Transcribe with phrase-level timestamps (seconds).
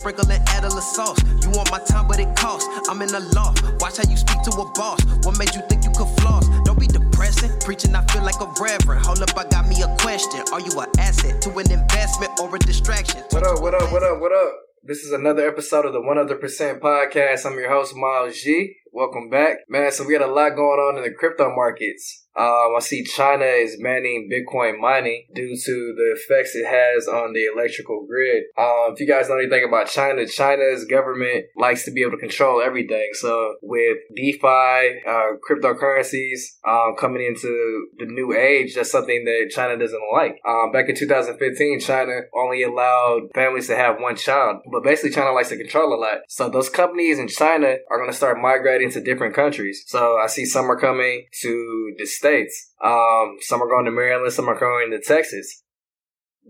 [0.00, 1.22] Sprinkle and add a little sauce.
[1.42, 2.66] You want my time, but it costs.
[2.88, 3.52] I'm in the law.
[3.80, 5.04] Watch how you speak to a boss.
[5.28, 6.48] What made you think you could floss?
[6.64, 7.52] Don't be depressing.
[7.60, 9.04] Preaching, I feel like a reverend.
[9.04, 10.40] Hold up, I got me a question.
[10.54, 13.20] Are you an asset to an investment or a distraction?
[13.28, 14.54] What up, what up, what up, what up?
[14.82, 17.44] This is another episode of the One Other Percent Podcast.
[17.44, 18.76] I'm your host, Miles G.
[18.92, 19.58] Welcome back.
[19.68, 22.26] Man, so we got a lot going on in the crypto markets.
[22.36, 27.32] Um, I see China is banning Bitcoin mining due to the effects it has on
[27.32, 28.44] the electrical grid.
[28.56, 32.18] Um, if you guys know anything about China, China's government likes to be able to
[32.18, 33.10] control everything.
[33.14, 39.76] So with DeFi, uh, cryptocurrencies um, coming into the new age, that's something that China
[39.76, 40.40] doesn't like.
[40.48, 45.32] Um, back in 2015, China only allowed families to have one child, but basically China
[45.32, 46.20] likes to control a lot.
[46.28, 49.84] So those companies in China are going to start migrating to different countries.
[49.86, 52.72] So I see some are coming to the states.
[52.82, 55.62] Um, some are going to Maryland, some are going to Texas.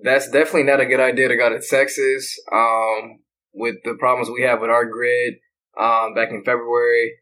[0.03, 2.39] That's definitely not a good idea to go to Texas.
[2.53, 3.19] Um,
[3.53, 5.35] with the problems we have with our grid,
[5.79, 7.15] um, back in February,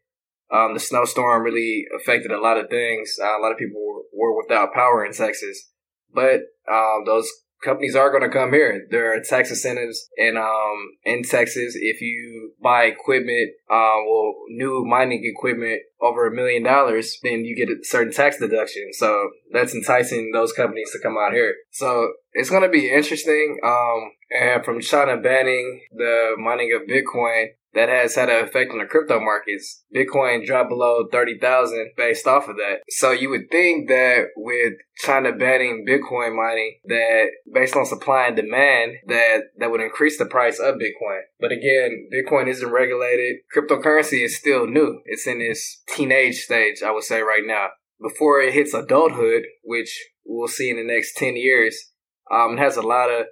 [0.51, 3.17] um, the snowstorm really affected a lot of things.
[3.21, 5.71] Uh, a lot of people were, were without power in Texas,
[6.13, 7.31] but um, those
[7.63, 8.87] companies are going to come here.
[8.89, 14.85] There are tax incentives in um in Texas if you buy equipment, uh, well, new
[14.85, 18.89] mining equipment over a million dollars, then you get a certain tax deduction.
[18.93, 21.55] So that's enticing those companies to come out here.
[21.71, 23.59] So it's going to be interesting.
[23.63, 28.79] Um, and from China banning the mining of Bitcoin, that has had an effect on
[28.79, 29.83] the crypto markets.
[29.95, 32.79] Bitcoin dropped below 30,000 based off of that.
[32.89, 38.35] So you would think that with China banning Bitcoin mining, that based on supply and
[38.35, 41.21] demand, that that would increase the price of Bitcoin.
[41.39, 43.37] But again, Bitcoin isn't regulated.
[43.55, 45.01] Cryptocurrency is still new.
[45.05, 47.67] It's in its teenage stage, I would say right now.
[48.01, 51.91] Before it hits adulthood, which we'll see in the next 10 years,
[52.31, 53.25] um, it has a lot of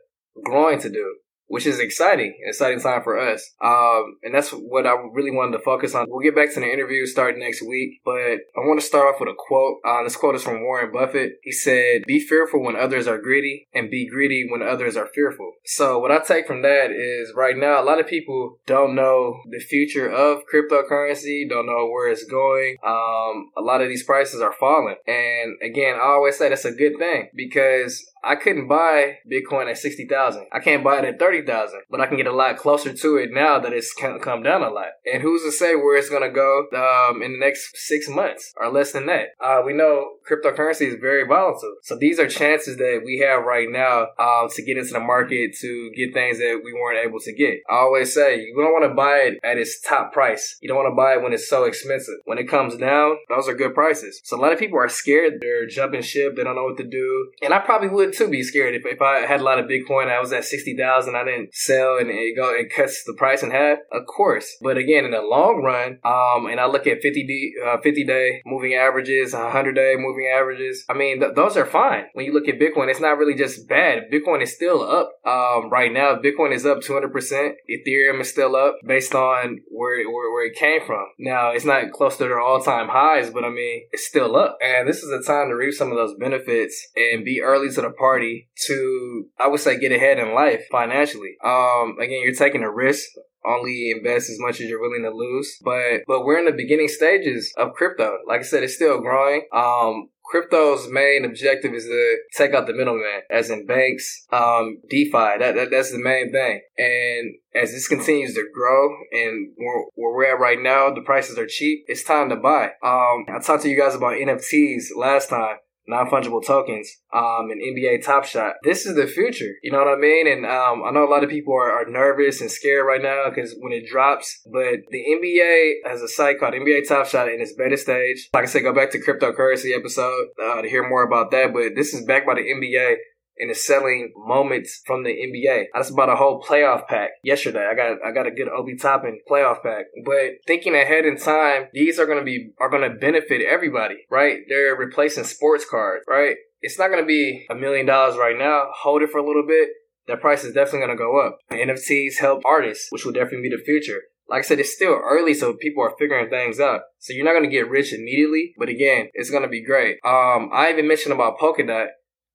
[0.43, 1.15] growing to do
[1.47, 3.51] which is exciting, exciting time for us.
[3.63, 6.05] Um, and that's what I really wanted to focus on.
[6.09, 8.13] We'll get back to the interview starting next week, but
[8.55, 9.77] I want to start off with a quote.
[9.85, 11.39] Uh, this quote is from Warren Buffett.
[11.43, 15.53] He said, "Be fearful when others are greedy, and be greedy when others are fearful."
[15.65, 19.41] So what I take from that is right now a lot of people don't know
[19.49, 22.77] the future of cryptocurrency, don't know where it's going.
[22.85, 26.71] Um, a lot of these prices are falling, and again, I always say that's a
[26.71, 30.47] good thing because I couldn't buy Bitcoin at 60,000.
[30.51, 33.29] I can't buy it at 30,000, but I can get a lot closer to it
[33.31, 34.87] now that it's come down a lot.
[35.11, 38.53] And who's to say where it's going to go um, in the next six months
[38.57, 39.29] or less than that?
[39.43, 41.75] Uh, we know cryptocurrency is very volatile.
[41.83, 45.55] So these are chances that we have right now uh, to get into the market
[45.61, 47.59] to get things that we weren't able to get.
[47.69, 50.57] I always say you don't want to buy it at its top price.
[50.61, 52.15] You don't want to buy it when it's so expensive.
[52.25, 54.19] When it comes down, those are good prices.
[54.23, 55.35] So a lot of people are scared.
[55.39, 56.35] They're jumping ship.
[56.35, 57.31] They don't know what to do.
[57.41, 60.09] And I probably would too be scared if, if I had a lot of Bitcoin.
[60.09, 61.15] I was at 60,000.
[61.15, 63.79] I didn't sell and it go, it cuts the price in half.
[63.91, 64.57] Of course.
[64.61, 68.03] But again, in the long run, um, and I look at 50 D, uh, 50
[68.05, 70.83] day moving averages, 100 day moving averages.
[70.89, 72.05] I mean, th- those are fine.
[72.13, 74.03] When you look at Bitcoin, it's not really just bad.
[74.11, 76.15] Bitcoin is still up um, right now.
[76.15, 77.53] Bitcoin is up 200%.
[77.69, 81.05] Ethereum is still up based on where, where, where it came from.
[81.19, 84.57] Now, it's not close to their all time highs, but I mean, it's still up.
[84.61, 87.81] And this is the time to reap some of those benefits and be early to
[87.81, 91.35] the party to, I would say, get ahead in life financially.
[91.43, 93.07] Um, again, you're taking a risk
[93.47, 95.57] only invest as much as you're willing to lose.
[95.63, 98.17] But but we're in the beginning stages of crypto.
[98.27, 99.47] Like I said, it's still growing.
[99.53, 105.11] Um, crypto's main objective is to take out the middleman, as in banks, um, DeFi.
[105.39, 106.61] That, that that's the main thing.
[106.77, 111.37] And as this continues to grow and where, where, we're at right now, the prices
[111.37, 111.85] are cheap.
[111.87, 112.71] It's time to buy.
[112.83, 118.03] Um, I talked to you guys about NFTs last time non-fungible tokens, um, and NBA
[118.03, 118.55] Top Shot.
[118.63, 119.53] This is the future.
[119.63, 120.27] You know what I mean?
[120.27, 123.29] And um, I know a lot of people are, are nervous and scared right now
[123.29, 127.41] because when it drops, but the NBA has a site called NBA Top Shot in
[127.41, 128.29] its beta stage.
[128.33, 131.53] Like I said, go back to cryptocurrency episode uh, to hear more about that.
[131.53, 132.95] But this is backed by the NBA
[133.39, 135.65] and is selling moments from the NBA.
[135.73, 137.67] I just bought a whole playoff pack yesterday.
[137.69, 139.85] I got I got a good Obi Toppin playoff pack.
[140.05, 144.39] But thinking ahead in time, these are gonna be are gonna benefit everybody, right?
[144.47, 146.35] They're replacing sports cards, right?
[146.61, 148.67] It's not gonna be a million dollars right now.
[148.81, 149.69] Hold it for a little bit.
[150.07, 151.39] That price is definitely gonna go up.
[151.51, 154.01] NFTs help artists, which will definitely be the future.
[154.29, 156.81] Like I said, it's still early, so people are figuring things out.
[156.99, 159.97] So you're not gonna get rich immediately, but again, it's gonna be great.
[160.03, 161.87] Um, I even mentioned about Polkadot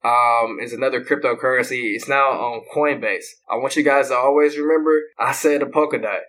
[0.04, 1.94] um, is another cryptocurrency.
[1.94, 3.24] It's now on Coinbase.
[3.50, 6.20] I want you guys to always remember I said a Polkadot,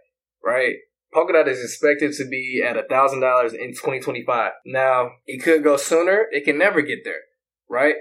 [0.43, 0.75] right?
[1.13, 4.51] Polkadot is expected to be at a thousand dollars in 2025.
[4.65, 6.27] Now it could go sooner.
[6.31, 7.21] It can never get there,
[7.69, 7.95] right?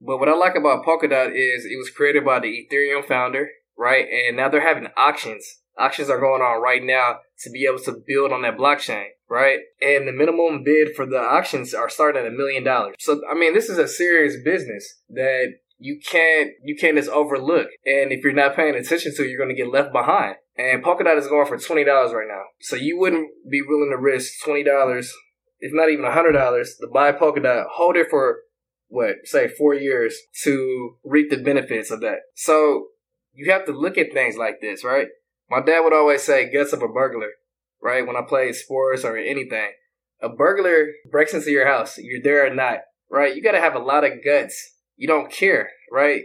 [0.00, 4.06] But what I like about Polkadot is it was created by the Ethereum founder, right?
[4.06, 8.02] And now they're having auctions Auctions are going on right now to be able to
[8.06, 9.60] build on that blockchain, right?
[9.80, 12.96] And the minimum bid for the auctions are starting at a million dollars.
[12.98, 17.68] So, I mean, this is a serious business that you can't you can't just overlook.
[17.86, 20.36] And if you're not paying attention to, it, you're going to get left behind.
[20.56, 23.96] And Polkadot is going for twenty dollars right now, so you wouldn't be willing to
[23.96, 25.12] risk twenty dollars,
[25.60, 28.40] if not even hundred dollars, to buy Polkadot, hold it for
[28.88, 32.20] what say four years to reap the benefits of that.
[32.34, 32.88] So
[33.32, 35.06] you have to look at things like this, right?
[35.50, 37.32] My dad would always say, "Guts of a burglar,"
[37.80, 38.06] right?
[38.06, 39.72] When I played sports or anything,
[40.20, 42.80] a burglar breaks into your house, you're there or not,
[43.10, 43.34] right?
[43.34, 44.74] You got to have a lot of guts.
[44.96, 46.24] You don't care, right?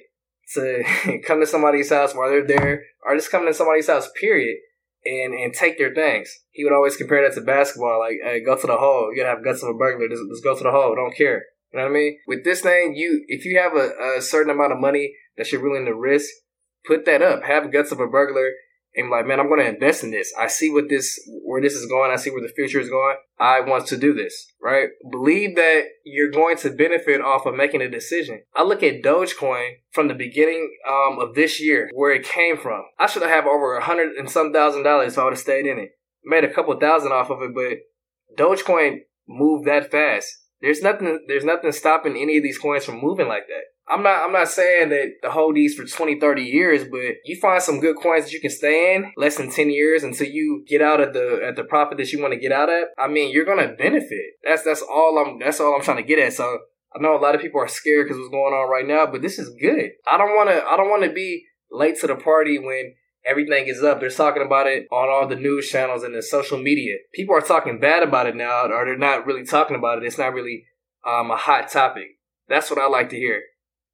[0.56, 0.84] To
[1.26, 4.58] come to somebody's house while they're there, or just come to somebody's house, period,
[5.06, 6.30] and and take their things.
[6.52, 9.12] He would always compare that to basketball, like, hey, go to the hole.
[9.12, 10.10] You gotta have guts of a burglar.
[10.10, 10.96] Just, just go to the hole.
[10.96, 11.44] Don't care.
[11.72, 12.18] You know what I mean?
[12.28, 15.64] With this thing, you if you have a, a certain amount of money that you're
[15.64, 16.30] willing to risk,
[16.86, 17.44] put that up.
[17.44, 18.52] Have guts of a burglar
[18.96, 20.34] and like, man, I'm going to invest in this.
[20.40, 22.12] I see what this, where this is going.
[22.12, 23.16] I see where the future is going.
[23.40, 24.90] I want to do this, right?
[25.10, 28.44] Believe that you're going to benefit off of making a decision.
[28.56, 32.84] I look at Dogecoin from the beginning um, of this year, where it came from.
[33.00, 35.66] I should have over a hundred and some thousand dollars if I would have stayed
[35.66, 35.92] in it.
[36.24, 37.80] Made a couple thousand off of it, but
[38.38, 40.28] Dogecoin moved that fast.
[40.62, 43.64] There's nothing, there's nothing stopping any of these coins from moving like that.
[43.88, 47.38] I'm not I'm not saying that to hold these for 20, 30 years, but you
[47.40, 50.64] find some good coins that you can stay in less than 10 years until you
[50.68, 52.88] get out at the at the profit that you want to get out at.
[52.98, 54.38] I mean, you're gonna benefit.
[54.44, 56.34] That's that's all I'm that's all I'm trying to get at.
[56.34, 56.60] So
[56.96, 59.22] I know a lot of people are scared because what's going on right now, but
[59.22, 59.92] this is good.
[60.08, 62.94] I don't wanna I don't wanna be late to the party when
[63.26, 64.00] everything is up.
[64.00, 66.96] They're talking about it on all the news channels and the social media.
[67.14, 70.06] People are talking bad about it now, or they're not really talking about it.
[70.06, 70.66] It's not really
[71.06, 72.18] um, a hot topic.
[72.48, 73.42] That's what I like to hear.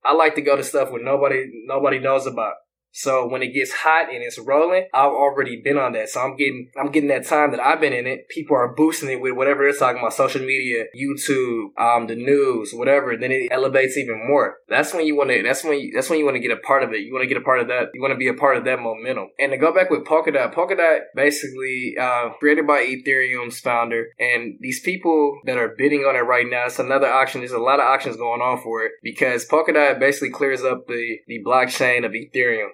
[0.04, 2.54] I like to go to stuff where nobody nobody knows about.
[2.91, 6.09] So when it gets hot and it's rolling, I've already been on that.
[6.09, 8.27] So I'm getting I'm getting that time that I've been in it.
[8.30, 12.71] People are boosting it with whatever they're talking about, social media, YouTube, um, the news,
[12.74, 13.15] whatever.
[13.15, 14.57] Then it elevates even more.
[14.68, 15.44] That's when you want to.
[15.44, 17.01] That's when you, that's when you want to get a part of it.
[17.01, 17.89] You want to get a part of that.
[17.94, 19.30] You want to be a part of that momentum.
[19.39, 24.81] And to go back with Polkadot, Polkadot basically uh, created by Ethereum's founder, and these
[24.81, 26.65] people that are bidding on it right now.
[26.65, 27.42] It's another auction.
[27.42, 31.18] There's a lot of auctions going on for it because Polkadot basically clears up the
[31.27, 32.69] the blockchain of Ethereum.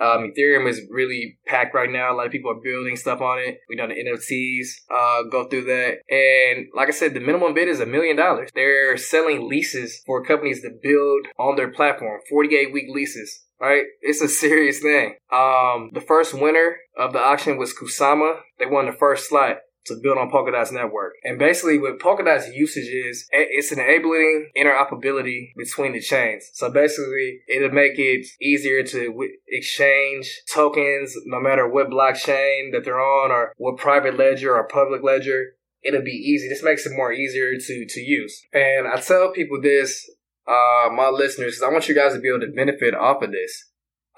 [0.00, 2.12] Um, Ethereum is really packed right now.
[2.12, 3.58] A lot of people are building stuff on it.
[3.68, 5.98] We know the NFTs uh, go through that.
[6.08, 8.50] And like I said, the minimum bid is a million dollars.
[8.54, 13.44] They're selling leases for companies to build on their platform, 48 week leases.
[13.60, 13.84] Right?
[14.02, 15.16] It's a serious thing.
[15.32, 18.40] Um, the first winner of the auction was Kusama.
[18.58, 21.14] They won the first slot to build on Polkadot's network.
[21.24, 26.48] And basically, what Polkadot's usage is, it's enabling interoperability between the chains.
[26.54, 33.00] So basically, it'll make it easier to exchange tokens no matter what blockchain that they're
[33.00, 35.54] on or what private ledger or public ledger.
[35.82, 36.48] It'll be easy.
[36.48, 38.40] This makes it more easier to, to use.
[38.52, 40.08] And I tell people this,
[40.46, 43.32] uh, my listeners, because I want you guys to be able to benefit off of
[43.32, 43.64] this.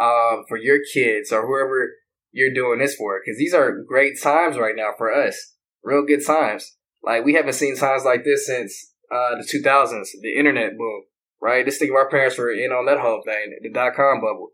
[0.01, 1.91] Uh, for your kids or whoever
[2.33, 6.25] you're doing this for because these are great times right now for us real good
[6.27, 6.77] times.
[7.03, 11.03] Like we haven't seen times like this since uh, the 2000s, the internet boom,
[11.41, 11.65] right?
[11.65, 14.51] This thing our parents were in on that whole thing, the dot com bubble.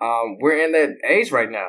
[0.00, 1.68] Um, we're in that age right now.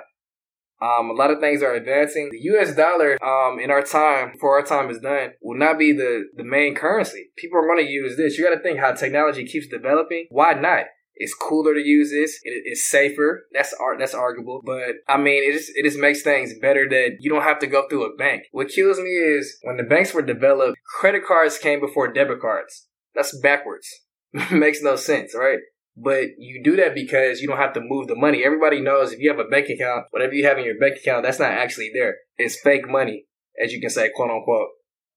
[0.81, 2.29] Um, a lot of things are advancing.
[2.31, 2.75] The U.S.
[2.75, 6.43] dollar, um, in our time, before our time is done, will not be the, the
[6.43, 7.27] main currency.
[7.37, 8.37] People are going to use this.
[8.37, 10.25] You got to think how technology keeps developing.
[10.29, 10.85] Why not?
[11.17, 12.39] It's cooler to use this.
[12.43, 13.45] It, it's safer.
[13.53, 13.99] That's art.
[13.99, 14.61] That's arguable.
[14.65, 17.67] But I mean, it just it just makes things better that you don't have to
[17.67, 18.43] go through a bank.
[18.51, 22.87] What kills me is when the banks were developed, credit cards came before debit cards.
[23.13, 23.87] That's backwards.
[24.51, 25.59] makes no sense, right?
[25.97, 28.43] But you do that because you don't have to move the money.
[28.43, 31.23] Everybody knows if you have a bank account, whatever you have in your bank account,
[31.23, 32.15] that's not actually there.
[32.37, 33.27] It's fake money,
[33.63, 34.69] as you can say, quote unquote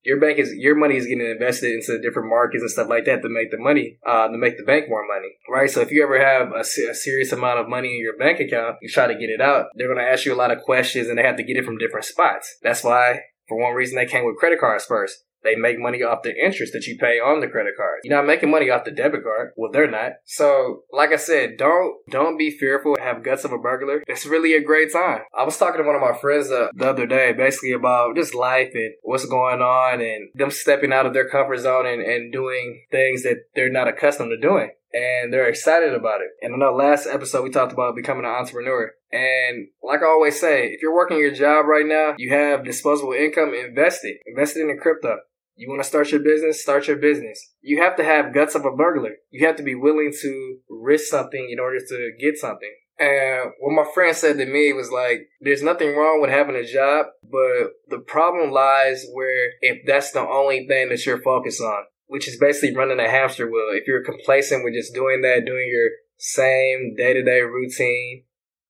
[0.05, 3.23] your bank is your money is getting invested into different markets and stuff like that
[3.23, 5.71] to make the money uh, to make the bank more money right?
[5.71, 8.76] So if you ever have a, a, serious amount of money in your bank account
[8.83, 11.09] you try to get it out they're going to ask you a lot of questions
[11.09, 12.57] and they have to get it from different spots.
[12.62, 16.23] That's why for one reason they came with credit cards first they make money off
[16.23, 18.00] the interest that you pay on the credit card.
[18.04, 19.52] You're not making money off the debit card.
[19.57, 20.12] Well, they're not.
[20.25, 22.97] So, like I said, don't don't be fearful.
[23.00, 24.02] Have guts of a burglar.
[24.07, 25.21] It's really a great time.
[25.37, 28.35] I was talking to one of my friends uh, the other day, basically about just
[28.35, 32.33] life and what's going on, and them stepping out of their comfort zone and, and
[32.33, 36.30] doing things that they're not accustomed to doing and they're excited about it.
[36.42, 38.92] And in know last episode we talked about becoming an entrepreneur.
[39.12, 43.12] And like I always say, if you're working your job right now, you have disposable
[43.12, 44.18] income, invest it.
[44.26, 45.18] Invest it in the crypto.
[45.57, 46.62] You want to start your business?
[46.62, 47.54] Start your business.
[47.61, 49.16] You have to have guts of a burglar.
[49.30, 52.73] You have to be willing to risk something in order to get something.
[52.99, 56.66] And what my friend said to me was like, there's nothing wrong with having a
[56.66, 61.85] job, but the problem lies where if that's the only thing that you're focused on,
[62.08, 63.68] which is basically running a hamster wheel.
[63.70, 68.24] If you're complacent with just doing that, doing your same day to day routine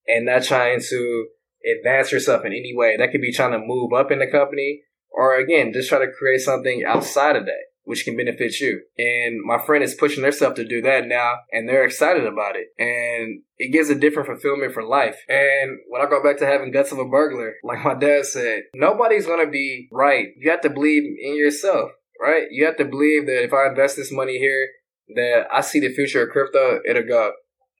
[0.06, 1.26] and not trying to
[1.78, 4.82] advance yourself in any way, that could be trying to move up in the company
[5.10, 8.82] or again, just try to create something outside of that which can benefit you.
[8.98, 12.66] And my friend is pushing herself to do that now, and they're excited about it.
[12.78, 15.16] And it gives a different fulfillment for life.
[15.26, 18.64] And when I go back to having guts of a burglar, like my dad said,
[18.74, 20.26] nobody's gonna be right.
[20.36, 22.44] You have to believe in yourself, right?
[22.50, 24.68] You have to believe that if I invest this money here,
[25.14, 27.32] that I see the future of crypto, it'll go.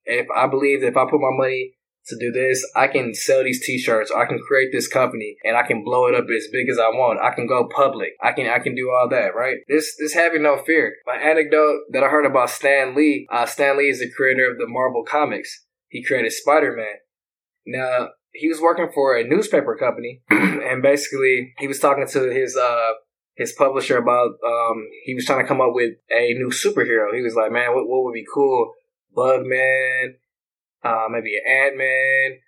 [0.05, 1.75] If I believe that if I put my money
[2.09, 2.67] to do this.
[2.75, 4.11] I can sell these t-shirts.
[4.15, 6.89] I can create this company and I can blow it up as big as I
[6.89, 7.21] want.
[7.21, 8.11] I can go public.
[8.23, 9.59] I can I can do all that, right?
[9.69, 10.95] This this having no fear.
[11.07, 13.27] My anecdote that I heard about Stan Lee.
[13.31, 15.65] Uh, Stan Lee is the creator of the Marvel comics.
[15.89, 16.97] He created Spider-Man.
[17.67, 22.57] Now he was working for a newspaper company and basically he was talking to his
[22.57, 22.93] uh
[23.39, 27.15] his publisher about um he was trying to come up with a new superhero.
[27.15, 28.75] He was like, Man, what, what would be cool?
[29.17, 30.17] Bugman,
[30.85, 32.39] uh, maybe an Ant Man,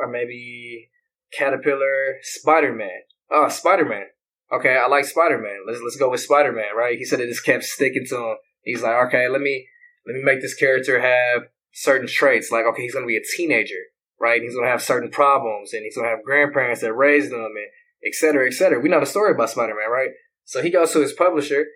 [0.00, 0.90] or maybe
[1.32, 3.02] Caterpillar, Spider Man.
[3.30, 4.06] Oh, Spider Man.
[4.50, 5.64] Okay, I like Spider Man.
[5.66, 6.98] Let's let's go with Spider Man, right?
[6.98, 8.36] He said it just kept sticking to him.
[8.62, 9.68] He's like, okay, let me
[10.06, 12.50] let me make this character have certain traits.
[12.50, 13.82] Like, okay, he's gonna be a teenager,
[14.18, 14.40] right?
[14.40, 17.68] He's gonna have certain problems, and he's gonna have grandparents that raised him, and
[18.02, 18.80] et cetera, et cetera.
[18.80, 20.10] We know the story about Spider Man, right?
[20.48, 21.66] So he goes to his publisher,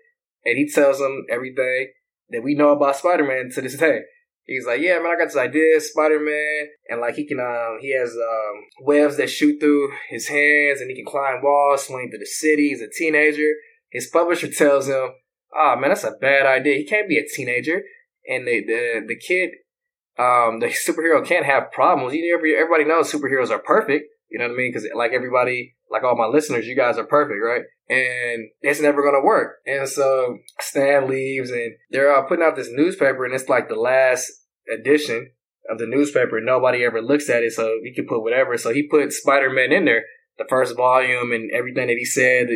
[0.43, 1.91] and he tells him everything
[2.29, 3.99] that we know about Spider Man to this day.
[4.45, 7.77] He's like, yeah, man, I got this idea, Spider Man, and like he can, um,
[7.81, 12.09] he has um webs that shoot through his hands, and he can climb walls, swing
[12.09, 12.69] through the city.
[12.69, 13.53] He's a teenager.
[13.91, 15.11] His publisher tells him,
[15.55, 16.77] "Ah, oh, man, that's a bad idea.
[16.77, 17.83] He can't be a teenager."
[18.27, 19.51] And the the the kid,
[20.17, 22.15] um, the superhero can't have problems.
[22.15, 24.05] You know, everybody knows superheroes are perfect.
[24.29, 24.71] You know what I mean?
[24.73, 27.61] Because like everybody, like all my listeners, you guys are perfect, right?
[27.87, 29.57] And it's never gonna work.
[29.67, 33.75] And so Stan leaves, and they're uh, putting out this newspaper, and it's like the
[33.75, 34.29] last
[34.73, 35.29] edition
[35.69, 36.41] of the newspaper.
[36.41, 38.57] Nobody ever looks at it, so he can put whatever.
[38.57, 40.03] So he put Spider Man in there,
[40.37, 42.47] the first volume, and everything that he said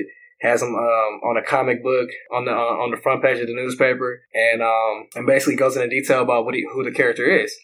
[0.41, 3.47] has him um, on a comic book on the uh, on the front page of
[3.47, 7.25] the newspaper, and um, and basically goes into detail about what he, who the character
[7.25, 7.55] is.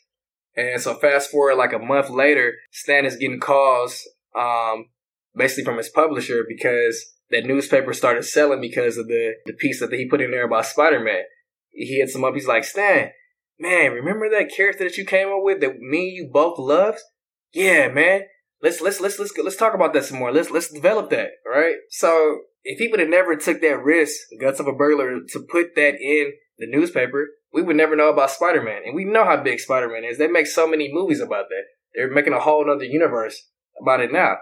[0.55, 4.85] And so fast forward like a month later, Stan is getting calls um,
[5.35, 9.91] basically from his publisher because that newspaper started selling because of the, the piece that
[9.91, 11.23] he put in there about Spider Man.
[11.71, 12.35] He hits him up.
[12.35, 13.09] He's like, Stan,
[13.59, 16.99] man, remember that character that you came up with that me and you both loved?
[17.53, 18.21] Yeah, man.
[18.61, 20.31] Let's let's let's let's let's talk about that some more.
[20.31, 21.75] Let's let's develop that, right?
[21.89, 25.75] So if he would have never took that risk, guts of a burglar, to put
[25.75, 28.83] that in the newspaper, we would never know about Spider Man.
[28.85, 30.17] And we know how big Spider Man is.
[30.17, 31.63] They make so many movies about that.
[31.93, 33.49] They're making a whole other universe
[33.81, 34.37] about it now.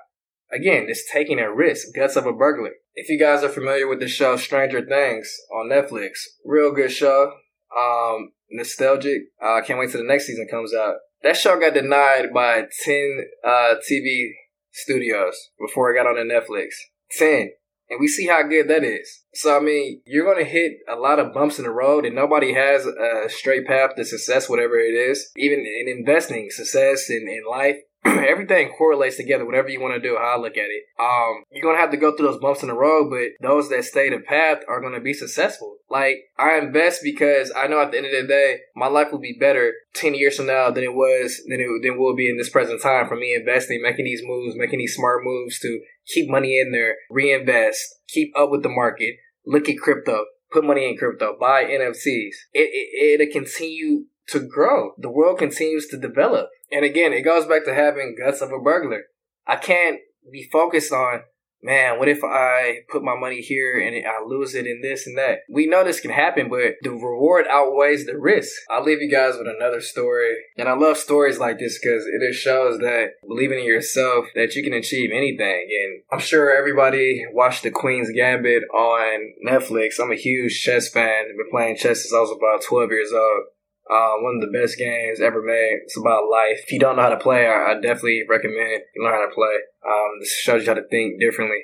[0.53, 1.88] Again, it's taking a risk.
[1.96, 2.72] Guts of a burglar.
[2.93, 6.12] If you guys are familiar with the show Stranger Things on Netflix,
[6.46, 7.34] real good show.
[7.77, 9.22] Um, nostalgic.
[9.41, 10.96] I uh, can't wait till the next season comes out.
[11.24, 14.31] That show got denied by 10 uh, TV
[14.72, 16.72] studios before it got on the Netflix.
[17.17, 17.51] 10
[17.91, 19.24] and we see how good that is.
[19.34, 22.53] So I mean, you're gonna hit a lot of bumps in the road, and nobody
[22.53, 25.29] has a straight path to success, whatever it is.
[25.36, 29.46] Even in investing, success in, in life, everything correlates together.
[29.46, 30.84] Whatever you want to do, how I look at it.
[31.00, 33.84] Um, you're gonna have to go through those bumps in the road, but those that
[33.84, 35.77] stay the path are gonna be successful.
[35.89, 39.20] Like I invest because I know at the end of the day, my life will
[39.20, 42.38] be better ten years from now than it was than it than will be in
[42.38, 46.29] this present time for me investing, making these moves, making these smart moves to keep
[46.29, 49.15] money in there, reinvest, keep up with the market,
[49.46, 52.36] look at crypto, put money in crypto, buy NFTs.
[52.53, 54.91] It, it, it'll continue to grow.
[54.97, 56.50] The world continues to develop.
[56.71, 59.03] And again, it goes back to having guts of a burglar.
[59.47, 60.00] I can't
[60.31, 61.21] be focused on
[61.63, 65.17] man, what if I put my money here and I lose it in this and
[65.17, 65.39] that?
[65.50, 68.51] We know this can happen, but the reward outweighs the risk.
[68.69, 70.35] I'll leave you guys with another story.
[70.57, 74.55] And I love stories like this because it just shows that believing in yourself, that
[74.55, 75.67] you can achieve anything.
[75.69, 80.00] And I'm sure everybody watched The Queen's Gambit on Netflix.
[80.00, 81.25] I'm a huge chess fan.
[81.29, 83.43] I've been playing chess since I was about 12 years old.
[83.91, 85.79] Uh, one of the best games ever made.
[85.83, 86.63] It's about life.
[86.63, 89.36] If you don't know how to play, I, I definitely recommend you learn how to
[89.36, 89.55] play.
[89.86, 91.63] Um, this shows you how to think differently.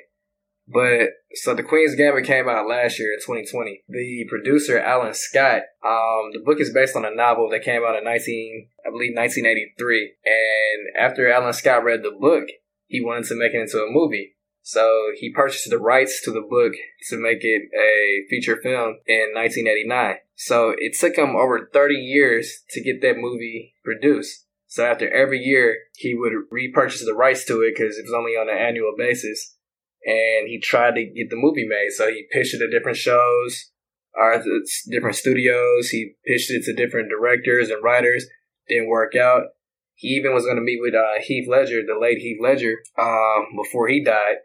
[0.70, 3.84] But so the Queen's Gambit came out last year in 2020.
[3.88, 7.96] The producer Allan Scott, um, the book is based on a novel that came out
[7.96, 10.12] in 19, I believe 1983.
[10.26, 12.44] And after Allan Scott read the book,
[12.86, 14.36] he wanted to make it into a movie.
[14.68, 16.74] So he purchased the rights to the book
[17.08, 20.16] to make it a feature film in 1989.
[20.34, 24.44] So it took him over 30 years to get that movie produced.
[24.66, 28.32] So after every year, he would repurchase the rights to it because it was only
[28.32, 29.56] on an annual basis.
[30.04, 31.92] And he tried to get the movie made.
[31.96, 33.70] So he pitched it to different shows,
[34.12, 34.44] or
[34.90, 35.88] different studios.
[35.88, 38.26] He pitched it to different directors and writers.
[38.68, 39.44] Didn't work out.
[39.94, 43.46] He even was going to meet with uh, Heath Ledger, the late Heath Ledger, um,
[43.56, 44.36] before he died,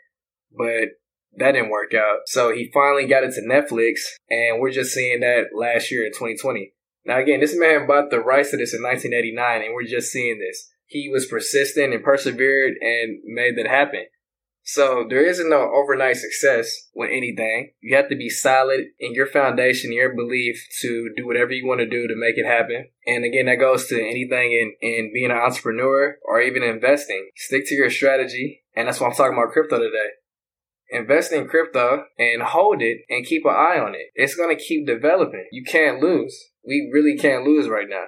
[0.58, 0.90] but
[1.38, 2.22] that didn't work out.
[2.28, 6.12] So he finally got it to Netflix, and we're just seeing that last year in
[6.12, 6.74] 2020.
[7.06, 10.40] Now, again, this man bought the rights to this in 1989, and we're just seeing
[10.40, 10.70] this.
[10.86, 14.06] He was persistent and persevered and made that happen.
[14.66, 17.74] So there isn't no overnight success with anything.
[17.82, 21.82] You have to be solid in your foundation, your belief to do whatever you want
[21.82, 22.86] to do to make it happen.
[23.06, 27.30] And again, that goes to anything in, in being an entrepreneur or even investing.
[27.36, 28.64] Stick to your strategy.
[28.74, 30.12] And that's why I'm talking about crypto today.
[30.94, 34.12] Invest in crypto and hold it and keep an eye on it.
[34.14, 35.48] It's going to keep developing.
[35.52, 36.38] You can't lose.
[36.64, 38.06] We really can't lose right now.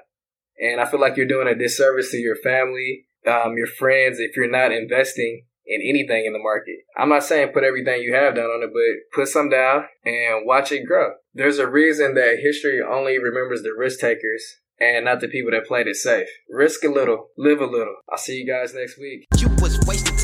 [0.59, 4.37] And I feel like you're doing a disservice to your family, um, your friends, if
[4.37, 6.75] you're not investing in anything in the market.
[6.95, 10.45] I'm not saying put everything you have down on it, but put some down and
[10.45, 11.13] watch it grow.
[11.33, 15.65] There's a reason that history only remembers the risk takers and not the people that
[15.65, 16.27] played it safe.
[16.49, 17.95] Risk a little, live a little.
[18.11, 19.25] I'll see you guys next week.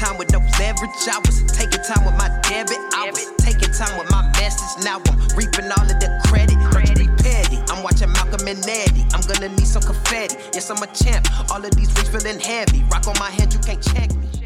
[0.02, 0.90] Time with no leverage.
[1.14, 2.80] I was taking time with my debit.
[2.92, 4.84] I was taking time with my message.
[4.84, 6.58] Now I'm reaping all of the credit.
[6.74, 7.62] Don't you be petty.
[7.70, 9.06] I'm watching Malcolm and Eddie.
[9.14, 10.38] I'm gonna need some confetti.
[10.56, 11.28] Yes, I'm a champ.
[11.52, 12.82] All of these rings feeling heavy.
[12.90, 14.41] Rock on my head, you can't check me.